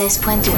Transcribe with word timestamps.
Access.u 0.00 0.57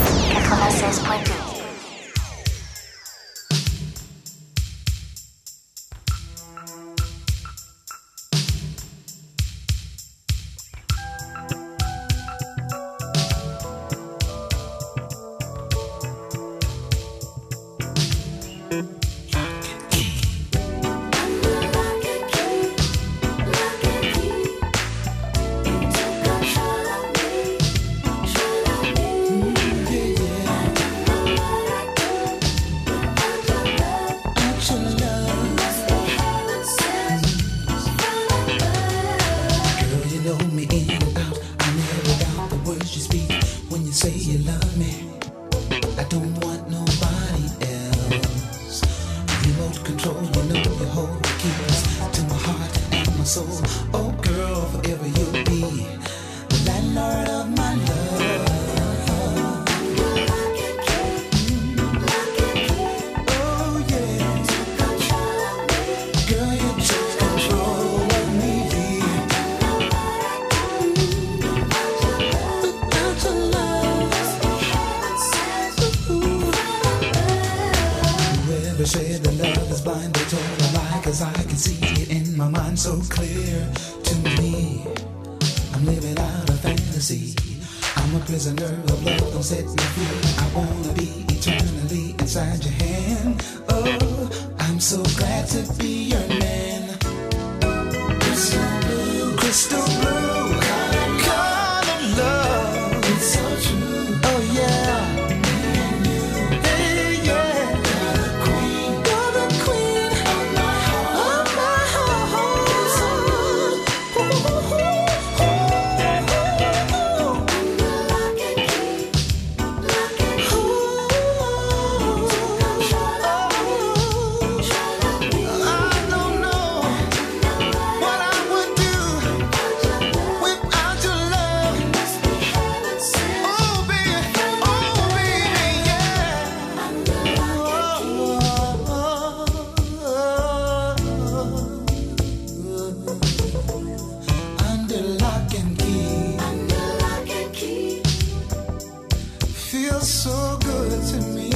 feels 149.81 150.11
so 150.11 150.59
good 150.61 151.03
to 151.09 151.17
me. 151.35 151.51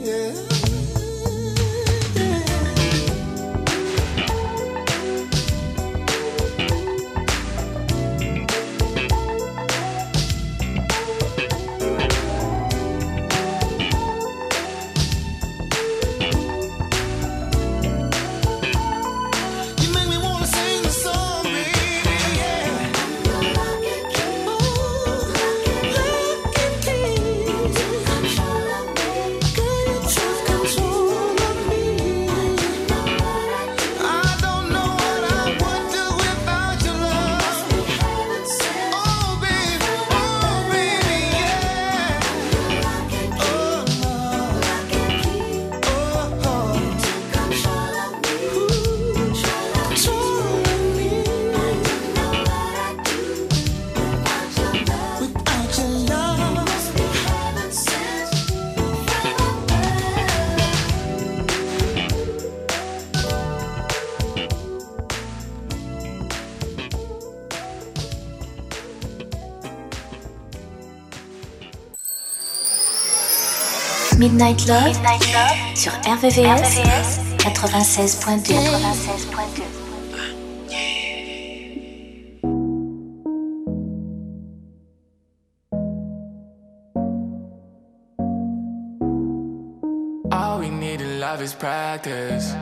Yeah. 0.00 0.63
Midnight 74.34 74.66
Love, 74.66 74.86
Midnight 74.88 75.32
Love 75.32 75.76
sur 75.76 75.92
RVVS, 75.92 76.80
96.2. 77.38 78.52
96.2. 78.52 79.62
All 90.32 90.58
we 90.58 90.68
need 90.68 91.00
in 91.00 91.20
love 91.20 91.40
is 91.40 91.54
practice. 91.54 92.56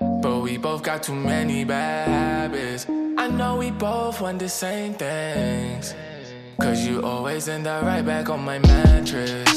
But 0.00 0.40
we 0.40 0.58
both 0.58 0.82
got 0.82 1.04
too 1.04 1.14
many 1.14 1.64
bad 1.64 2.08
habits. 2.08 2.88
I 3.16 3.28
know 3.28 3.58
we 3.58 3.70
both 3.70 4.20
want 4.20 4.40
the 4.40 4.48
same 4.48 4.94
things. 4.94 5.94
Cause 6.60 6.84
you 6.84 7.02
always 7.02 7.48
end 7.48 7.68
up 7.68 7.84
right 7.84 8.04
back 8.04 8.28
on 8.28 8.44
my 8.44 8.58
mattress. 8.58 9.51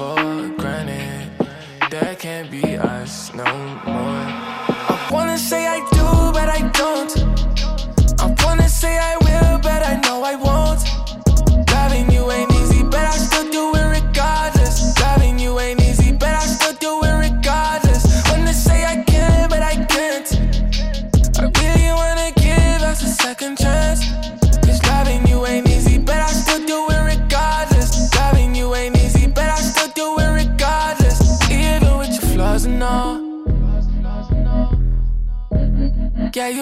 For 0.00 0.48
granted, 0.56 1.28
That 1.90 2.18
can't 2.18 2.50
be 2.50 2.78
us 2.78 3.34
no 3.34 3.44
more. 3.84 4.24
I 4.94 5.08
wanna 5.12 5.36
say 5.36 5.66
I 5.66 5.80
do, 5.92 6.06
but 6.32 6.48
I 6.48 6.60
don't. 6.80 7.19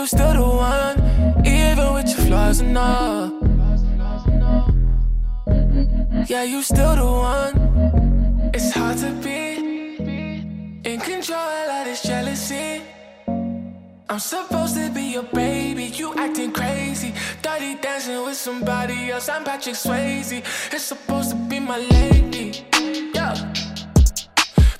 Still 0.08 0.32
the 0.32 0.40
one, 0.40 1.46
even 1.46 1.92
with 1.92 2.08
your 2.08 2.26
flaws 2.26 2.60
and 2.60 2.78
all. 2.78 3.30
Yeah, 6.26 6.44
you 6.44 6.62
still 6.62 6.96
the 6.96 7.04
one. 7.04 8.50
It's 8.54 8.72
hard 8.72 8.96
to 8.98 9.10
be 9.22 10.80
in 10.90 10.98
control 11.00 11.38
of 11.38 11.84
this 11.84 12.02
jealousy. 12.02 12.82
I'm 14.08 14.18
supposed 14.18 14.76
to 14.76 14.88
be 14.90 15.12
your 15.12 15.24
baby, 15.24 15.84
you 15.84 16.14
acting 16.14 16.52
crazy. 16.52 17.12
Dirty 17.42 17.74
dancing 17.74 18.24
with 18.24 18.36
somebody 18.36 19.10
else, 19.10 19.28
I'm 19.28 19.44
Patrick 19.44 19.76
Swayze. 19.76 20.42
It's 20.72 20.84
supposed 20.84 21.30
to 21.32 21.36
be 21.36 21.60
my 21.60 21.78
lady, 21.78 22.64
yeah. 23.14 23.34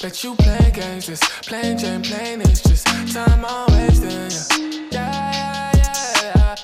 Bet 0.00 0.24
you 0.24 0.34
playing 0.36 0.72
games, 0.72 1.06
just 1.06 1.22
playing 1.42 1.76
Jane, 1.76 2.02
playing 2.02 2.40
it's 2.40 2.62
just 2.62 2.86
time 3.12 3.44
I'm 3.44 3.66
wasting, 3.74 4.10
yeah. 4.10 4.77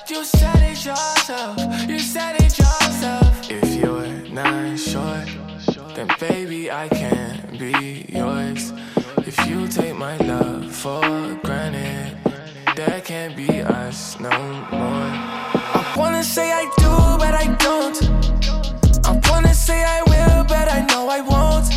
You 0.09 0.23
said 0.23 0.61
it 0.61 0.85
yourself, 0.85 1.57
you 1.87 1.99
said 1.99 2.35
it 2.35 2.57
yourself. 2.57 3.49
If 3.49 3.75
you're 3.75 4.07
not 4.29 4.77
sure, 4.77 5.23
then 5.95 6.09
baby 6.19 6.69
I 6.69 6.89
can't 6.89 7.57
be 7.57 8.05
yours. 8.09 8.73
If 9.19 9.47
you 9.47 9.67
take 9.67 9.95
my 9.95 10.17
love 10.17 10.71
for 10.71 11.01
granted, 11.43 12.17
that 12.75 13.05
can't 13.05 13.35
be 13.35 13.61
us 13.61 14.19
no 14.19 14.29
more. 14.69 15.11
I 15.81 15.93
wanna 15.97 16.23
say 16.23 16.51
I 16.51 16.65
do, 16.77 16.91
but 17.17 17.33
I 17.33 17.47
don't. 17.55 17.97
I 19.07 19.19
wanna 19.29 19.53
say 19.53 19.83
I 19.83 20.01
will, 20.03 20.43
but 20.43 20.67
I 20.69 20.85
know 20.91 21.07
I 21.09 21.21
won't. 21.21 21.74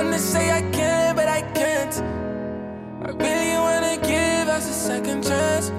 Wanna 0.00 0.18
say 0.18 0.50
I 0.50 0.62
can, 0.72 1.14
but 1.14 1.28
I 1.28 1.42
can't. 1.52 1.94
I 3.04 3.10
really 3.10 3.58
wanna 3.66 3.96
give 4.00 4.48
us 4.48 4.66
a 4.66 4.72
second 4.72 5.22
chance. 5.22 5.70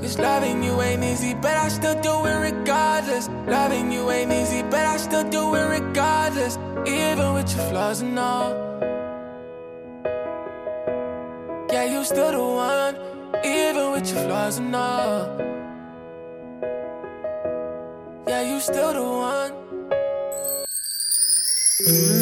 Cause 0.00 0.18
loving 0.18 0.60
you 0.64 0.82
ain't 0.82 1.04
easy, 1.04 1.34
but 1.34 1.56
I 1.56 1.68
still 1.68 1.94
do 2.02 2.26
it 2.26 2.38
regardless. 2.50 3.28
Loving 3.46 3.92
you 3.92 4.10
ain't 4.10 4.32
easy, 4.32 4.62
but 4.64 4.84
I 4.84 4.96
still 4.96 5.22
do 5.22 5.54
it 5.54 5.66
regardless. 5.78 6.58
Even 6.84 7.32
with 7.34 7.48
your 7.54 7.64
flaws 7.70 8.00
and 8.00 8.18
all. 8.18 8.50
Yeah, 11.70 11.84
you 11.84 12.02
still 12.02 12.32
the 12.32 12.42
one, 12.42 12.96
even 13.44 13.92
with 13.92 14.12
your 14.12 14.24
flaws 14.24 14.58
and 14.58 14.74
all. 14.74 15.28
Yeah, 18.26 18.42
you 18.50 18.58
still 18.58 18.92
the 18.94 19.04
one. 19.04 19.52
La 21.86 22.19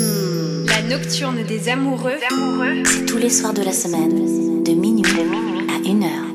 nocturne 0.89 1.43
des 1.43 1.69
amoureux. 1.69 2.17
C'est 2.87 3.05
tous 3.05 3.19
les 3.19 3.29
soirs 3.31 3.53
de 3.53 3.63
la 3.63 3.73
semaine, 3.73 4.63
de 4.63 4.73
minuit, 4.73 5.05
à 5.69 5.89
une 5.89 6.05
heure. 6.05 6.28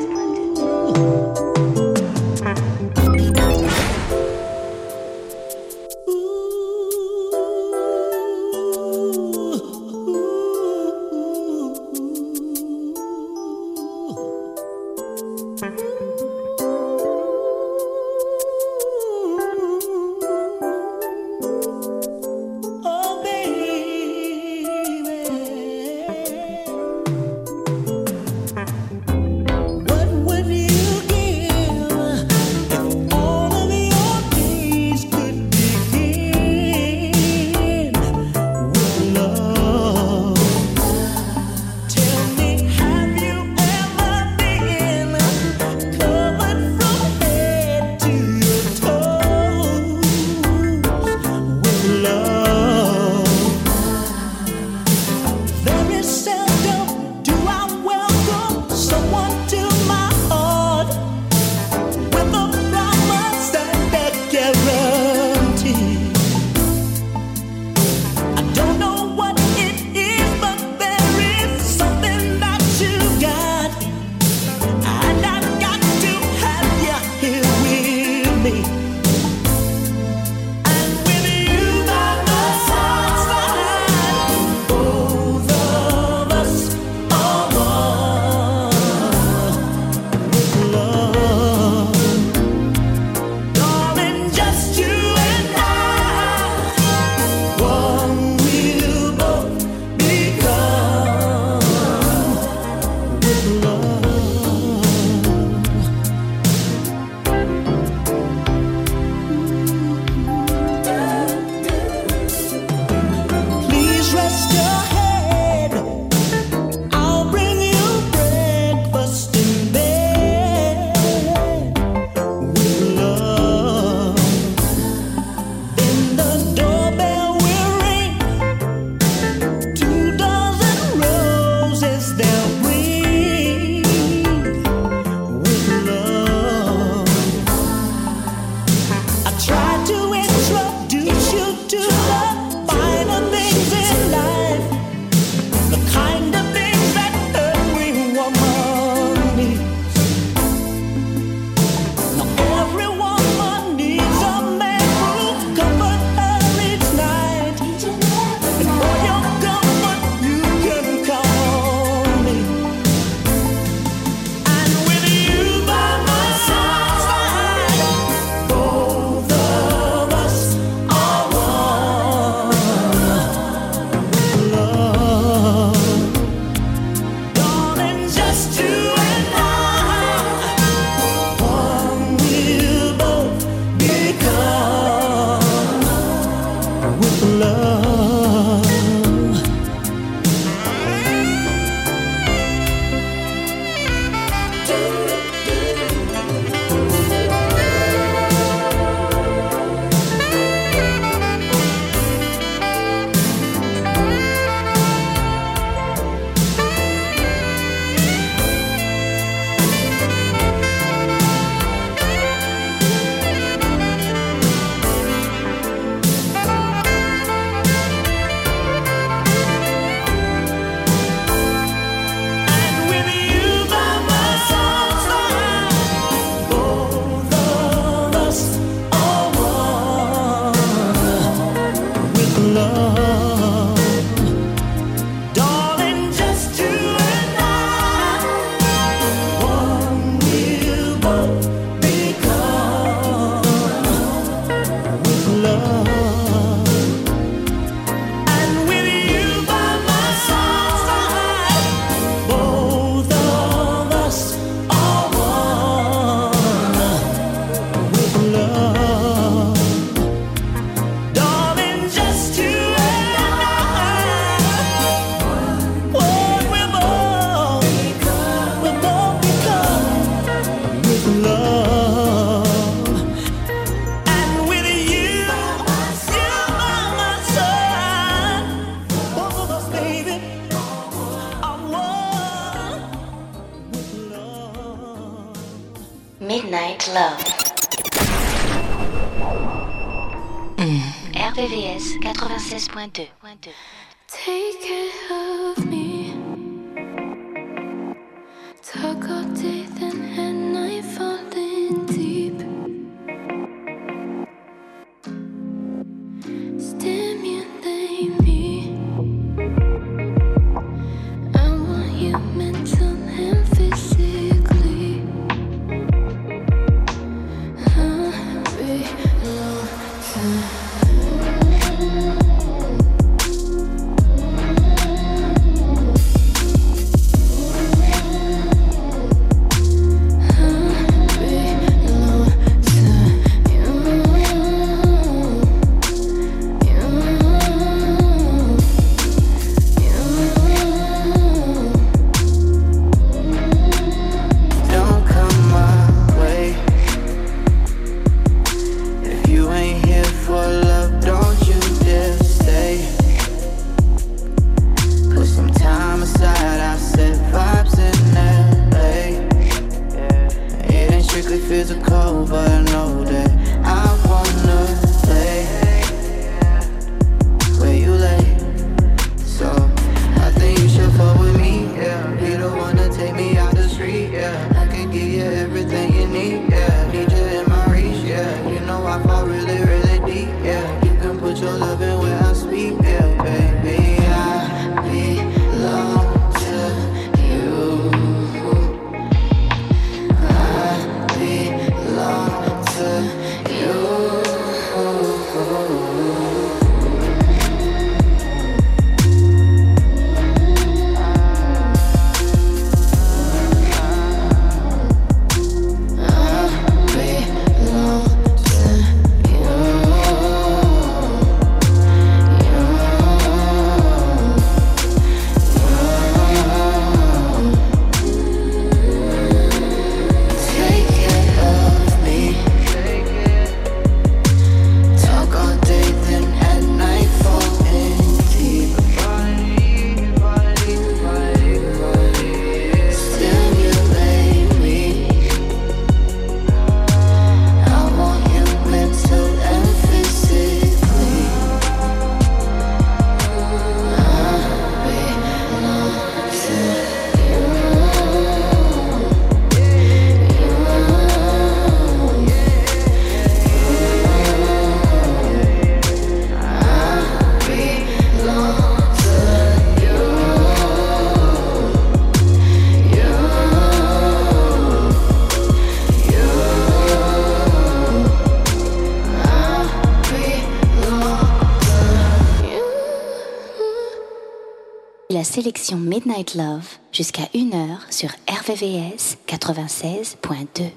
sélection 475.31 475.77
Midnight 475.77 476.35
Love 476.35 476.67
jusqu'à 476.91 477.23
1h 477.33 477.77
sur 477.89 478.09
RVVS 478.27 479.17
96.2. 479.27 480.71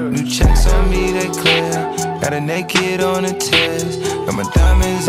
New 0.00 0.28
checks 0.28 0.66
on 0.66 0.90
me, 0.90 1.12
they 1.12 1.28
clear. 1.28 1.70
Got 2.20 2.34
a 2.34 2.40
naked 2.40 3.00
on 3.00 3.22
the 3.22 3.32
test. 3.32 4.00
Got 4.26 4.34
my 4.34 4.44
diamonds 4.54 5.01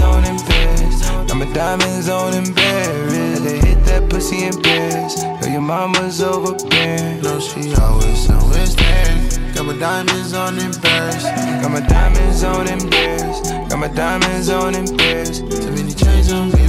diamonds 1.54 2.10
on 2.10 2.34
in 2.34 2.54
Paris. 2.54 3.39
They 3.39 3.60
hit 3.60 3.86
that 3.86 4.10
pussy 4.10 4.46
in 4.46 4.60
Paris. 4.62 5.22
Yo, 5.24 5.52
your 5.52 5.62
mama's 5.62 6.22
overbearing. 6.22 7.22
No, 7.22 7.39
she 7.39 7.74
always, 7.76 8.30
always 8.30 8.76
there. 8.76 9.54
Got 9.54 9.66
my 9.68 9.78
diamonds 9.78 10.34
on 10.34 10.58
in 10.58 10.74
Paris. 10.74 11.24
Got 11.24 11.72
my 11.72 11.80
diamonds 11.82 12.44
on 12.44 12.68
in 12.68 12.89
Paris. 12.89 13.52
Got 13.70 13.80
my 13.80 13.88
diamonds 13.88 14.50
on 14.50 14.76
in 14.76 14.98
Paris. 14.98 15.39
Too 15.39 15.72
many 15.72 15.94
chains 15.94 16.34
on 16.34 16.50
me, 16.50 16.63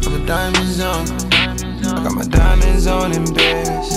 Got 0.00 0.12
my 0.12 0.26
diamonds 0.26 0.80
on. 0.80 1.06
Got 1.82 2.12
my 2.12 2.24
diamonds 2.24 2.86
on 2.86 3.12
in 3.12 3.24
Paris. 3.34 3.96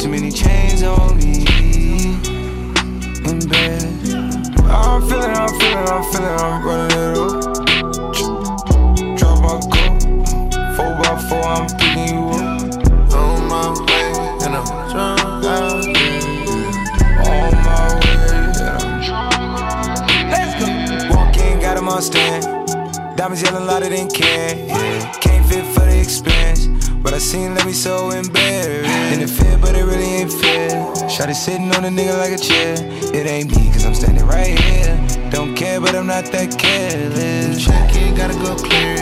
Too 0.00 0.08
many 0.08 0.30
chains 0.30 0.82
on 0.84 1.16
me 1.18 1.44
in 3.28 3.38
bed. 3.48 3.82
I'm 4.68 5.02
feeling, 5.08 5.30
I'm 5.30 5.48
feeling, 5.58 5.88
I'm 5.88 6.04
feeling, 6.12 6.40
I'm 6.40 6.64
running 6.64 6.98
it 6.98 7.18
up. 7.18 7.55
My 9.46 9.60
cup, 9.60 10.02
four 10.74 10.92
by 10.98 11.14
four, 11.28 11.44
I'm 11.44 11.66
picking 11.78 12.08
you 12.08 12.22
up. 12.30 13.14
On 13.14 13.46
my 13.46 13.70
way, 13.86 14.08
and 14.44 14.56
I'm 14.56 14.66
drunk 14.90 15.20
out. 15.46 15.86
On 17.24 17.52
my 17.62 17.78
way, 17.94 18.18
and 18.34 18.58
I'm 18.58 18.90
drunk. 19.06 20.02
Let's 20.32 20.52
go. 20.58 20.66
Walk 21.14 21.36
in, 21.36 21.60
got 21.60 21.78
him 21.78 21.88
on 21.88 22.02
stand. 22.02 22.42
Diamonds 23.16 23.42
yelling 23.42 23.66
louder 23.66 23.88
than 23.88 24.08
can. 24.10 24.66
Yeah. 24.66 25.12
Can't 25.20 25.46
fit 25.46 25.64
for 25.66 25.80
the 25.80 26.00
expense. 26.00 26.66
But 27.06 27.14
I 27.14 27.18
seen 27.18 27.54
let 27.54 27.64
me 27.64 27.72
so 27.72 28.10
embarrassed. 28.10 29.14
In 29.14 29.20
the 29.20 29.28
fit, 29.28 29.60
but 29.60 29.76
it 29.76 29.84
really 29.84 30.26
ain't 30.26 30.32
fair. 30.32 31.08
Shot 31.08 31.30
it 31.30 31.36
sitting 31.36 31.72
on 31.76 31.84
a 31.84 31.88
nigga 31.88 32.18
like 32.18 32.32
a 32.32 32.36
chair. 32.36 32.74
It 33.14 33.28
ain't 33.28 33.54
me, 33.54 33.70
cause 33.70 33.86
I'm 33.86 33.94
standing 33.94 34.26
right 34.26 34.58
here. 34.58 35.30
Don't 35.30 35.54
care, 35.54 35.80
but 35.80 35.94
I'm 35.94 36.08
not 36.08 36.24
that 36.32 36.58
careless. 36.58 37.64
Check 37.64 37.94
it, 37.94 38.16
gotta 38.16 38.34
go 38.34 38.56
clear. 38.56 38.96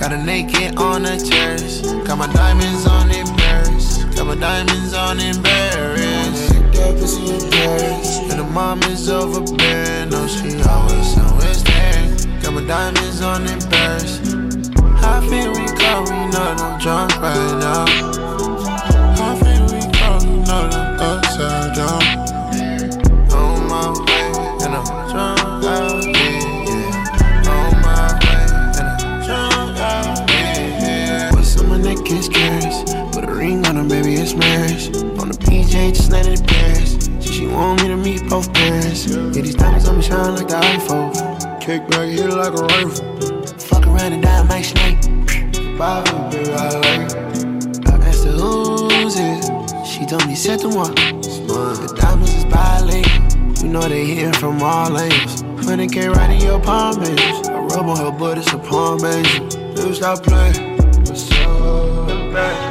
Got 0.00 0.14
a 0.14 0.24
naked 0.24 0.78
on 0.78 1.02
the 1.02 1.18
terrace. 1.18 1.82
Got 2.08 2.16
my 2.16 2.32
diamonds 2.32 2.86
on 2.86 3.10
Paris. 3.36 4.04
Got 4.16 4.26
my 4.28 4.36
diamonds 4.36 4.94
on 4.94 5.18
Paris. 5.18 6.48
That 6.72 6.96
pussy 6.98 7.50
Paris. 7.50 8.20
And 8.30 8.40
the 8.40 8.48
mom 8.54 8.82
is 8.84 9.10
overbearing. 9.10 10.08
No, 10.08 10.26
she 10.26 10.48
always, 10.64 11.18
always 11.18 11.62
there. 11.64 12.40
Got 12.40 12.54
my 12.54 12.64
diamonds 12.64 13.20
on 13.20 13.44
Paris. 13.68 14.16
How 15.02 15.20
feel 15.20 15.52
we 15.52 15.69
go? 15.80 16.02
We 16.02 16.18
know 16.30 16.54
I'm 16.58 16.78
drunk 16.78 17.16
right 17.20 17.54
now. 17.58 17.86
How 19.16 19.34
we 19.34 19.80
go? 19.98 20.10
We 20.20 20.36
know 20.46 20.62
that 20.68 20.74
I'm 20.76 21.00
upside 21.00 21.74
down. 21.74 22.02
On 23.32 23.66
my 23.68 23.88
way, 24.06 24.28
and 24.64 24.74
I'm 24.76 24.88
drunk 25.10 25.64
out 25.64 26.04
here. 26.04 26.40
Yeah. 26.68 27.54
On 27.54 27.72
my 27.86 28.06
way, 28.20 28.44
and 28.78 28.86
I'm 28.88 29.00
drunk 29.26 29.78
out 29.78 30.30
here. 30.30 31.30
What's 31.32 31.56
on 31.58 31.68
my 31.68 31.78
neck 31.78 32.10
is 32.10 32.28
curious. 32.28 32.82
Put 33.14 33.24
a 33.24 33.32
ring 33.32 33.66
on 33.66 33.76
her, 33.76 33.84
baby, 33.84 34.14
it's 34.14 34.34
marriage. 34.34 34.88
On 35.20 35.28
the 35.28 35.38
PJ, 35.38 35.94
just 35.94 36.46
Paris. 36.46 37.08
She, 37.20 37.32
she 37.32 37.46
want 37.46 37.82
me 37.82 37.88
to 37.88 37.96
meet 37.96 38.28
both 38.28 38.52
parents. 38.52 39.06
Yeah, 39.06 39.42
these 39.42 39.54
diamonds 39.54 39.88
on 39.88 39.96
me 39.96 40.02
shine 40.02 40.34
like 40.34 40.48
the 40.48 40.60
iPhone. 40.60 41.60
Kick 41.60 41.88
back, 41.88 42.08
hit 42.08 42.30
like 42.30 42.52
a 42.52 42.62
rifle. 42.62 43.30
Fuck 43.58 43.86
around 43.86 44.12
and 44.12 44.22
die, 44.22 44.42
Mike 44.44 44.64
Snake. 44.64 44.99
Bobby, 45.80 46.36
baby, 46.36 46.52
I 46.52 46.68
like 46.74 47.16
I 47.88 48.06
asked 48.06 48.24
her 48.24 48.32
who's 48.32 49.16
it. 49.16 49.86
She 49.86 50.04
told 50.04 50.26
me 50.26 50.34
set 50.34 50.60
the 50.60 50.68
one. 50.68 50.94
The 50.94 51.94
diamonds 51.98 52.34
is 52.34 52.44
bilingual. 52.44 53.64
You 53.64 53.72
know 53.72 53.88
they 53.88 54.04
hitting 54.04 54.34
from 54.34 54.62
all 54.62 54.94
angles. 54.94 55.42
100k 55.42 56.14
right 56.14 56.32
in 56.32 56.42
your 56.42 56.60
palm 56.60 57.02
angels. 57.02 57.48
I 57.48 57.60
rub 57.60 57.86
on 57.86 57.96
her 57.96 58.10
butt, 58.10 58.36
it's 58.36 58.52
a 58.52 58.58
palm 58.58 59.02
angel. 59.06 59.46
Never 59.74 59.94
stop 59.94 60.22
playing. 60.22 60.76
What's 60.76 61.32
up? 61.32 62.69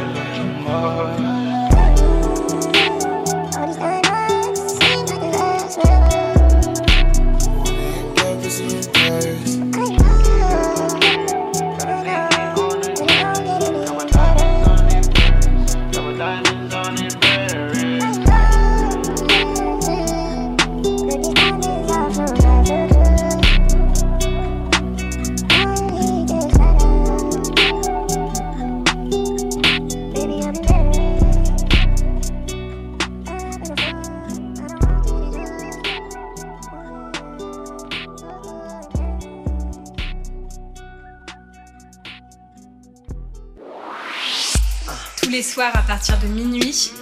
Partir 45.99 46.19
de 46.19 46.33
minuit, 46.33 46.93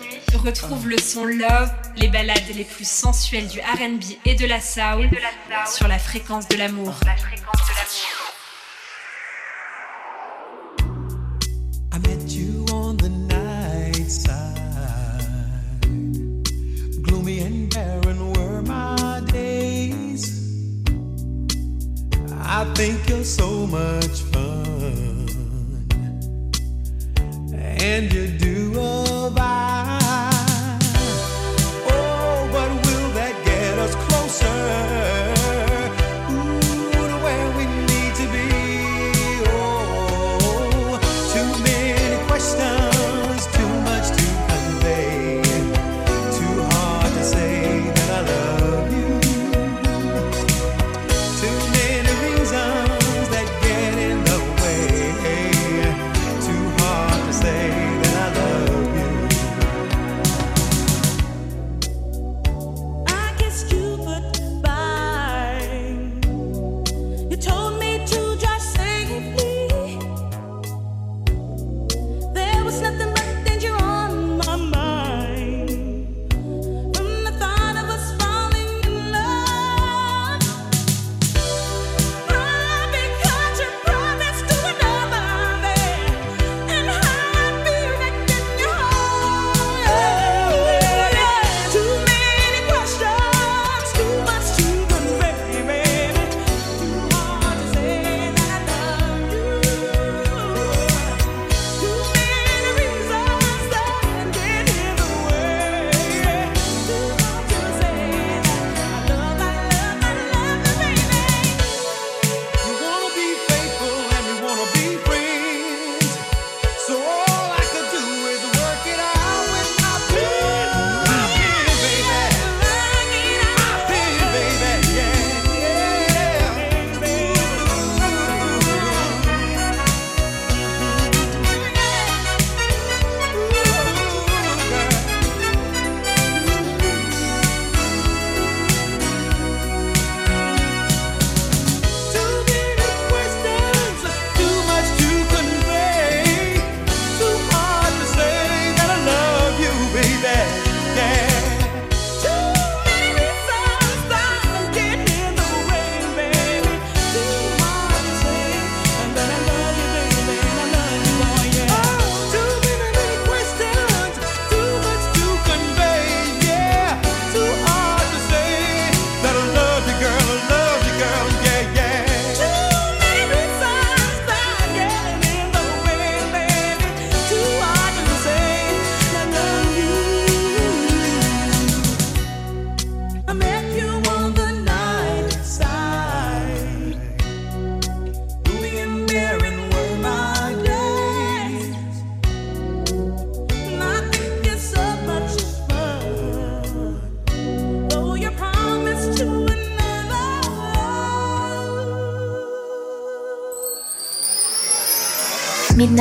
retrouve 0.43 0.87
le 0.87 0.97
son 0.97 1.25
Love, 1.25 1.69
les 1.97 2.07
balades 2.07 2.41
les 2.55 2.63
plus 2.63 2.87
sensuelles 2.87 3.47
du 3.47 3.59
RB 3.59 4.01
et 4.25 4.33
de 4.33 4.47
la 4.47 4.59
soul 4.59 5.07
sur 5.71 5.87
la 5.87 5.99
fréquence 5.99 6.47
de 6.47 6.57
l'amour. 6.57 6.95
I 11.93 11.99
met 11.99 12.31
you 12.31 12.65
on 12.73 12.97
the 12.97 13.09
night 13.09 14.09
side. 14.09 14.31
Gloomy 17.03 17.41
and 17.41 17.69
barren 17.71 18.33
were 18.33 18.63
my 18.63 19.21
days. 19.31 20.73
I 22.31 22.65
think 22.73 23.07
you're 23.07 23.23
so 23.23 23.67
much 23.67 24.23
fun. 24.33 25.27
And 27.79 28.11
you 28.11 28.36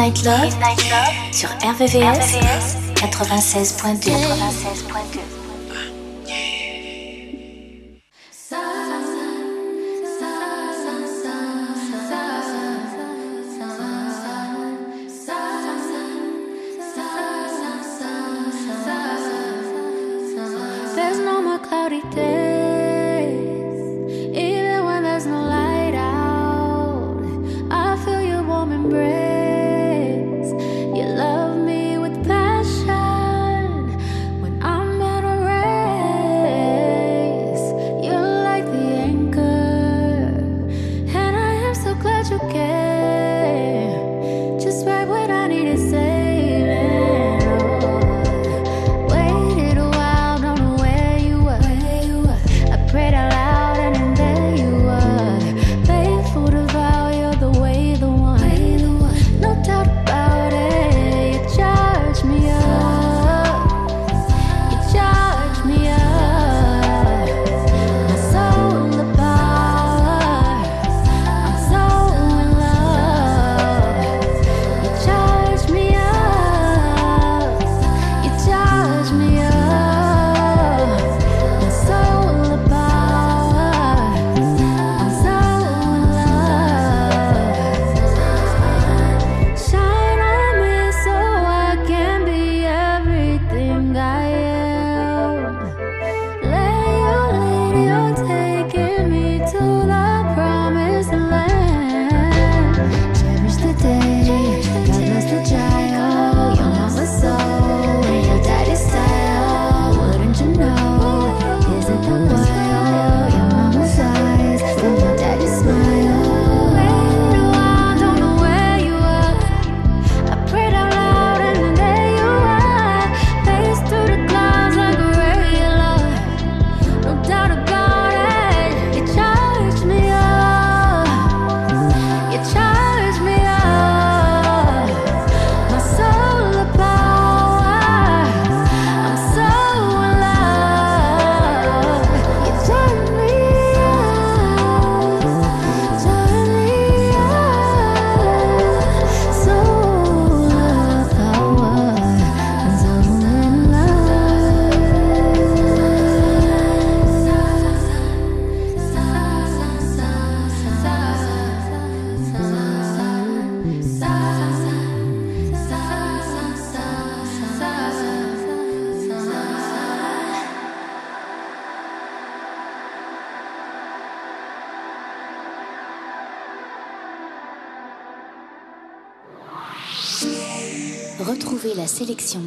Night 0.07 0.23
Love, 0.25 0.55
sur 1.33 1.49
RVVS, 1.49 2.37
96.2. 2.95 4.13
There's 20.95 21.19
no 21.19 21.43
more 21.43 21.59
cloudy 21.59 22.03
days. 22.15 22.46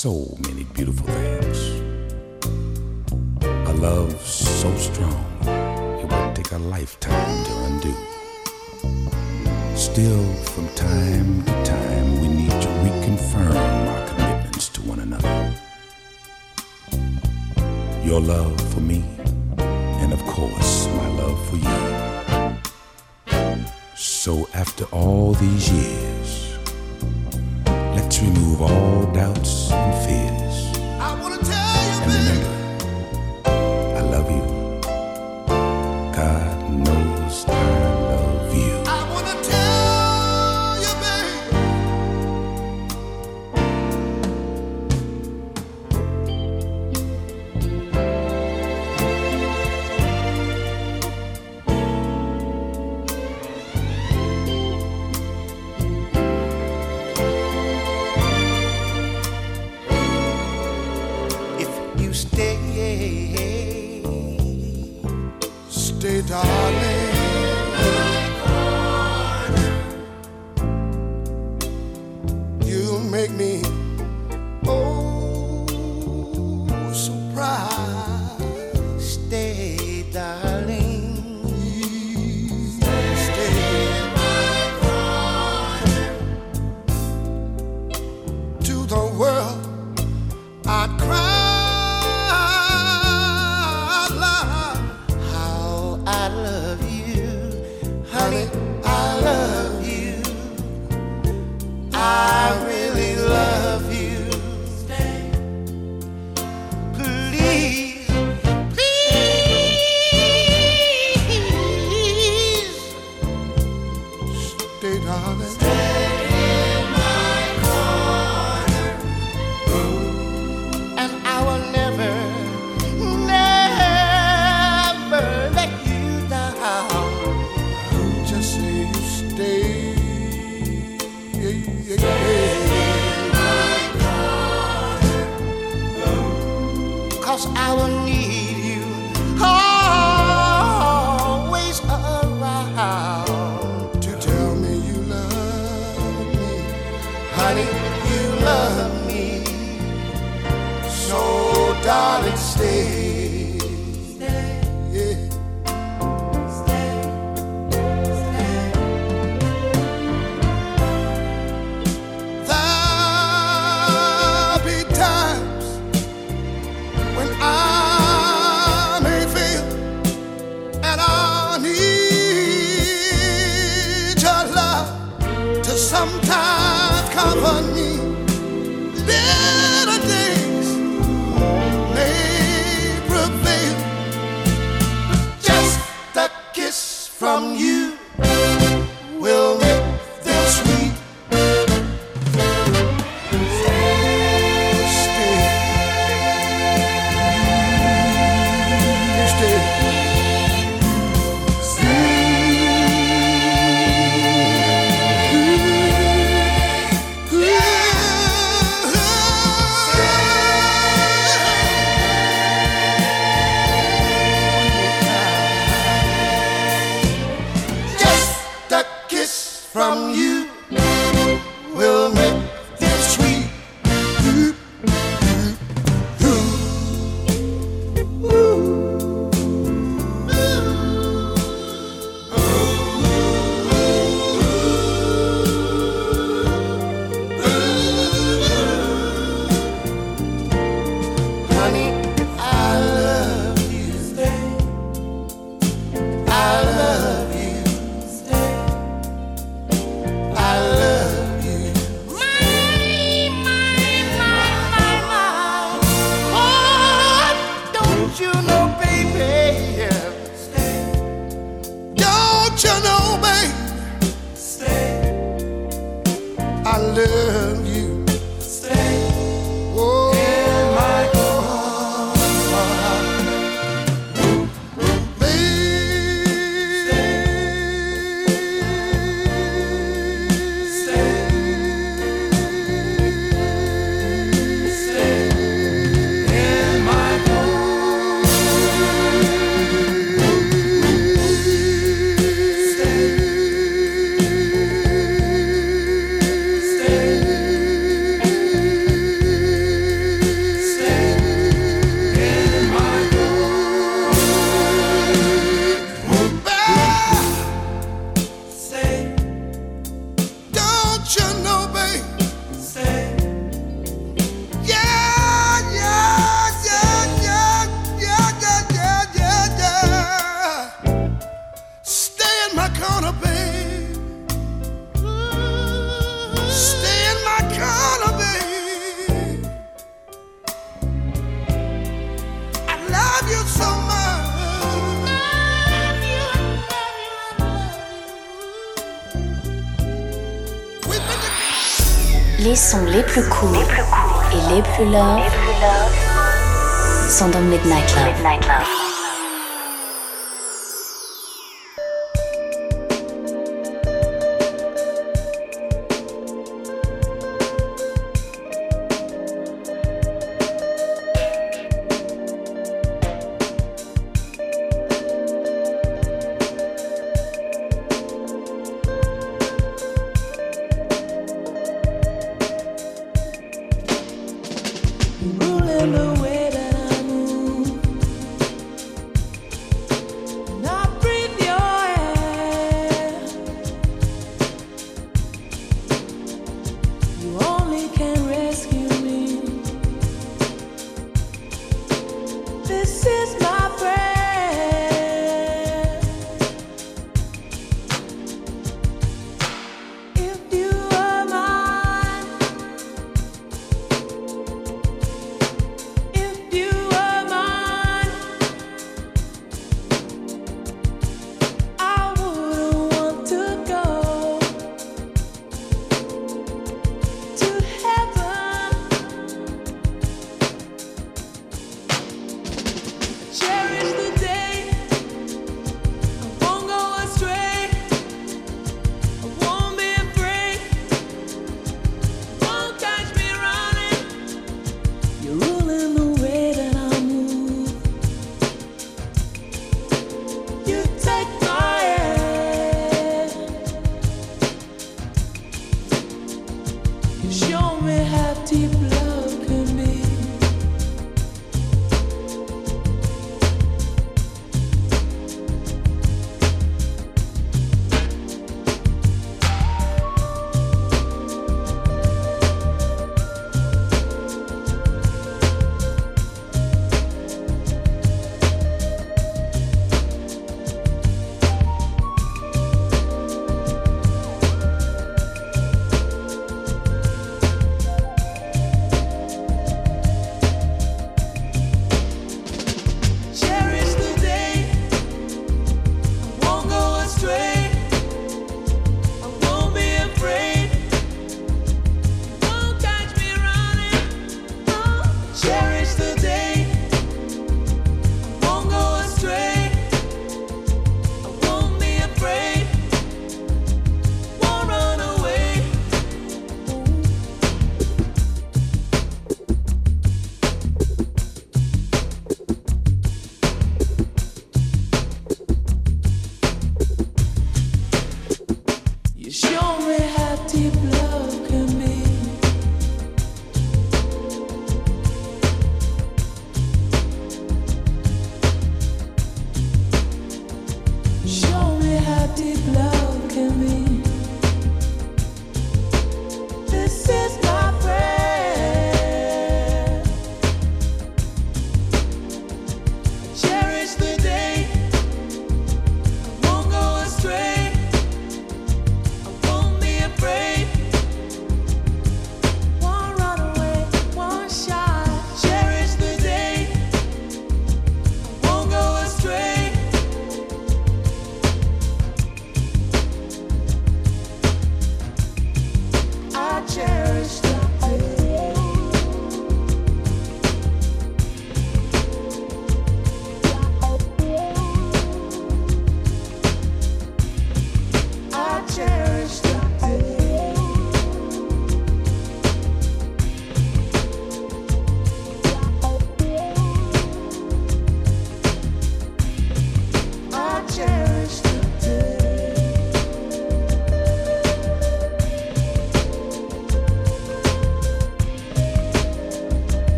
so 0.00 0.34
many 0.48 0.64
beautiful 0.64 1.06
things. 1.08 1.58
A 3.44 3.72
love 3.74 4.18
so 4.22 4.74
strong, 4.76 5.26
it 6.00 6.10
would 6.10 6.34
take 6.34 6.52
a 6.52 6.58
lifetime 6.58 7.44
to 7.44 7.52
undo. 7.66 7.94
Still, 9.76 10.24
from 10.52 10.68
time 10.68 11.44
to 11.44 11.52
time, 11.64 12.18
we 12.22 12.28
need 12.28 12.50
to 12.50 12.68
reconfirm 12.86 13.54
our 13.92 14.08
commitments 14.08 14.70
to 14.70 14.80
one 14.88 15.00
another. 15.00 15.54
Your 18.02 18.22
love 18.22 18.58
for 18.72 18.80
me, 18.80 19.04
and 19.58 20.14
of 20.14 20.22
course, 20.24 20.86
my 20.86 21.08
love 21.08 21.38
for 21.50 21.56
you. 21.56 22.56
So, 23.96 24.48
after 24.54 24.86
all 24.86 25.34
these 25.34 25.70
years, 25.70 26.49
remove 28.22 28.60
all 28.60 29.06
doubts 29.12 29.70
and 29.72 30.04
fears. 30.04 30.19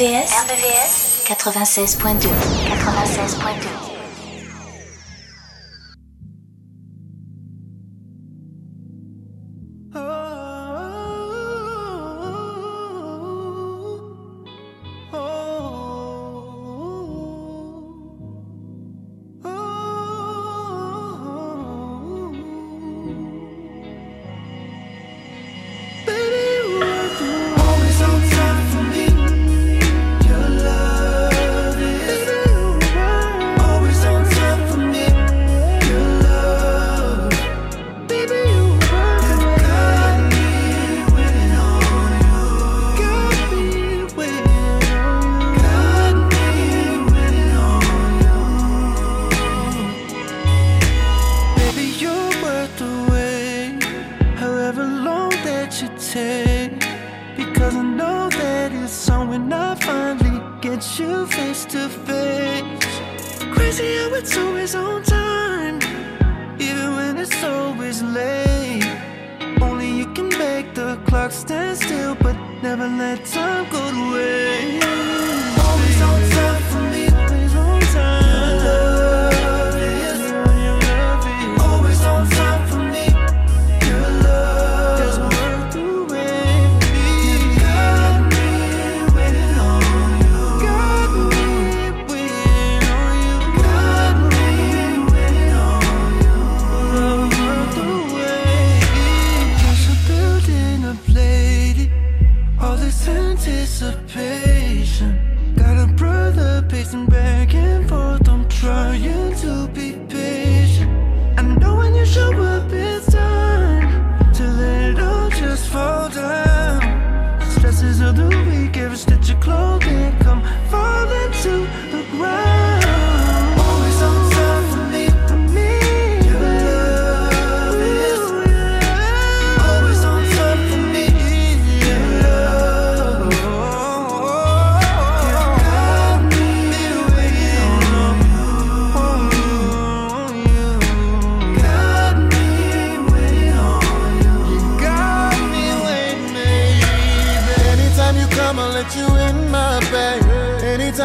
RVVS, 0.00 0.32
RVVS 0.32 1.24
96.2 1.28 2.30
96.2 2.64 3.89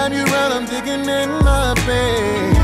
whatever 0.05 0.29
you 0.29 0.35
digging 0.65 1.09
in 1.09 1.29
my 1.43 1.73
the 1.87 2.54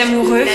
amoureux. 0.00 0.46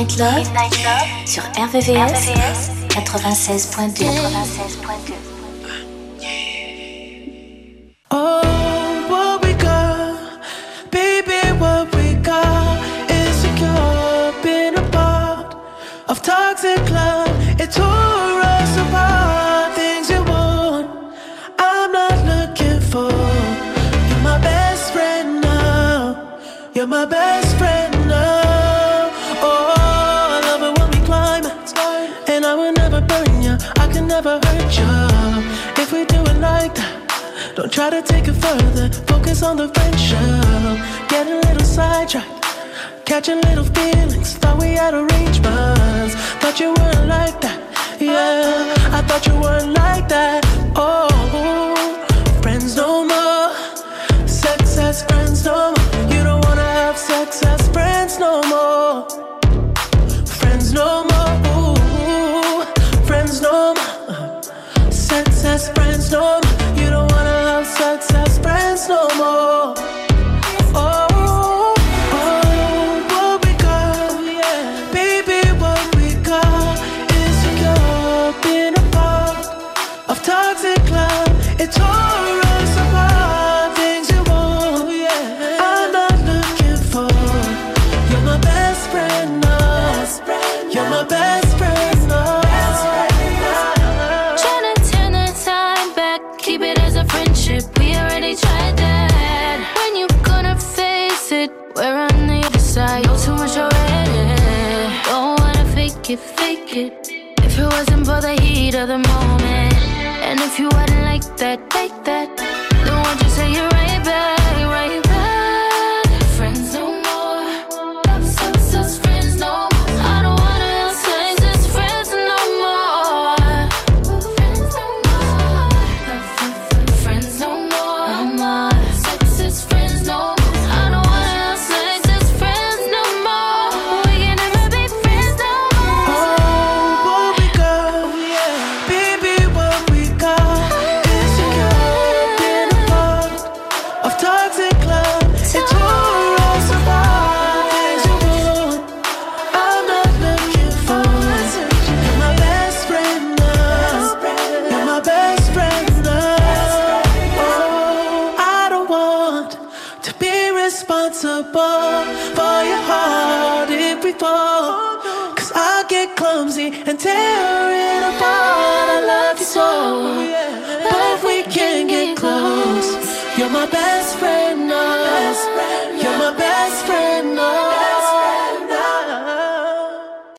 Midnight 0.00 0.18
Love, 0.18 0.48
sur 1.26 1.42
RVVS, 1.42 2.30
96.2. 2.88 5.09